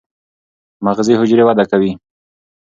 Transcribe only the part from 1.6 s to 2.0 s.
کوي.